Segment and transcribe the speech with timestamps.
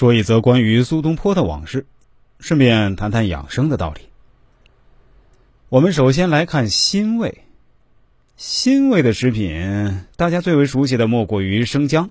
[0.00, 1.84] 说一则关于苏东坡的往事，
[2.38, 4.00] 顺便谈谈养生的道理。
[5.68, 7.44] 我们首先来看辛味。
[8.34, 12.08] 辛味的食品，大家最为熟悉的莫过于生姜。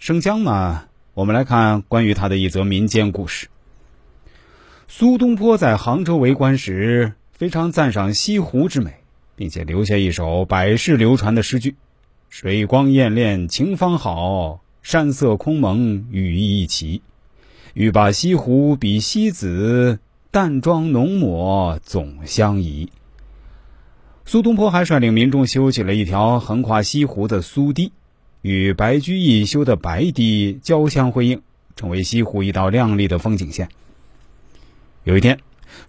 [0.00, 3.46] 生姜嘛，我们来看关于它的一则民间故事。
[4.88, 8.94] 苏东坡在杭州为官时，非常赞赏西湖之美，
[9.36, 11.76] 并且留下一首百世流传的诗句
[12.28, 17.02] ：“水光潋滟晴方好，山色空蒙雨亦奇。
[17.74, 19.98] 欲把西湖比西子，
[20.30, 22.90] 淡妆浓抹总相宜。”
[24.26, 27.92] 苏东坡还率领民众修起了一条横跨西湖的苏堤，
[28.42, 31.42] 与白居易修的白堤交相辉映，
[31.74, 33.68] 成为西湖一道亮丽的风景线。
[35.02, 35.40] 有一天，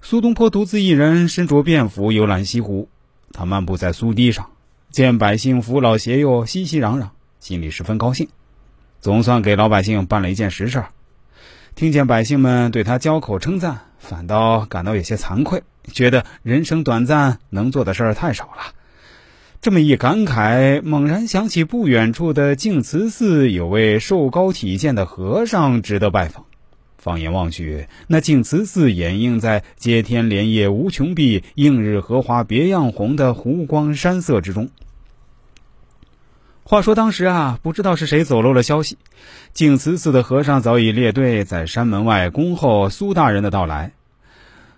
[0.01, 2.87] 苏东坡独自一人身着便服游览西湖。
[3.31, 4.49] 他漫步在苏堤上，
[4.89, 8.27] 见百姓扶老携幼，熙熙攘攘，心里十分高兴，
[9.01, 10.89] 总算给老百姓办了一件实事儿。
[11.75, 18.73] 听见百姓们对他交口称赞，反倒感到有些惭愧，觉得人生短暂，能做的事儿太少了。
[19.61, 26.45] 这么一感慨，猛然想起不远处的净慈寺有位瘦高体健的和尚值得拜访。
[26.97, 34.69] 放眼望去，那净慈寺掩映在“接天莲叶无穷碧，映日荷花别样红”的湖光山色之中。
[36.63, 38.97] 话说当时啊，不知道是谁走漏了消息，
[39.51, 43.91] 净慈寺的和尚早已列队在山门外恭候苏大人的到来。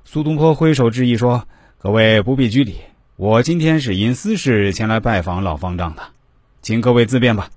[0.06, 2.78] 苏东坡挥手致意说：“各位不必拘礼，
[3.16, 6.04] 我今天是因私事前来拜访老方丈的，
[6.62, 7.50] 请各位自便吧。”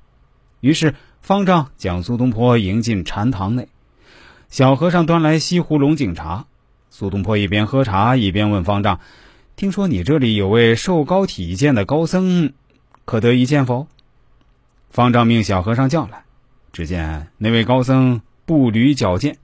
[0.60, 3.68] 于是方丈将苏东坡迎进禅堂内。
[4.48, 6.46] 小和尚端来西湖龙井茶，
[6.90, 9.00] 苏东坡一边喝茶一边问方丈
[9.56, 12.52] ：“听说你这里有位瘦高体健的高僧，
[13.04, 13.86] 可得一见否？”
[14.96, 16.24] 方丈命小和尚叫来。
[16.72, 19.36] 只见那位高僧步履矫健，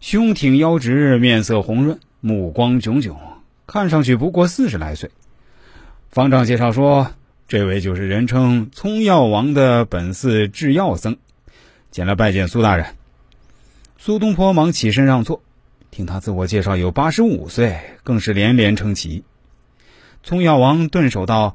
[0.00, 3.16] 胸挺腰直，面色红润，目光炯炯，
[3.68, 5.12] 看上去不过四十来岁。
[6.10, 7.12] 方丈介绍说
[7.46, 11.18] ：“这位就是人称葱药王的本寺制药僧，
[11.92, 12.86] 前来拜见苏大人。”
[13.96, 15.40] 苏东坡忙起身让座，
[15.92, 19.22] 听他自我介绍有八十五岁，更是连连称奇。
[20.24, 21.54] 葱药王顿首道：“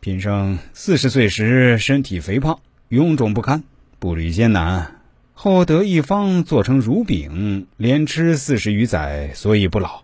[0.00, 3.62] 贫生四十岁时身体肥胖，臃肿不堪，
[3.98, 4.96] 步履艰难，
[5.34, 10.02] 后得一方做成乳饼，连吃四十余载，所以不老。”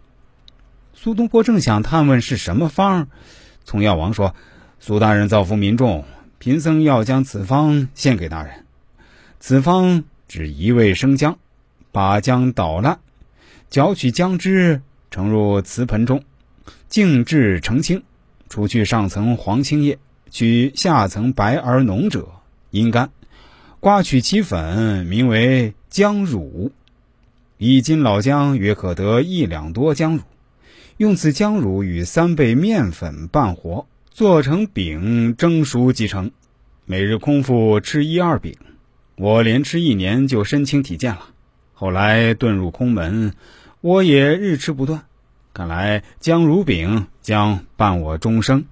[0.93, 3.09] 苏东坡正想探问是什么方，
[3.65, 4.35] 从药王说
[4.81, 6.05] ：“苏大人造福民众，
[6.39, 8.67] 贫僧要将此方献给大人。
[9.41, 11.39] 此方只一味生姜。”
[11.91, 12.99] 把姜捣烂，
[13.71, 16.23] 搅取姜汁，盛入瓷盆中，
[16.91, 18.03] 静置澄清。
[18.49, 19.99] 除去上层黄青叶，
[20.31, 22.29] 取下层白而浓者，
[22.71, 23.11] 阴干。
[23.81, 26.73] 刮取其粉，名为姜乳。
[27.59, 30.23] 一斤老姜约可得一两多姜乳。
[30.99, 36.31] 用此姜乳与三倍面粉拌和，做成饼，蒸熟即成。
[36.87, 38.55] 每日空腹吃一二饼，
[39.17, 41.27] 我连吃一年就身轻体健了。
[41.75, 43.35] 后来遁入空门，
[43.81, 45.05] 我也日吃不断。
[45.57, 48.67] 看来姜如炳将伴我终生。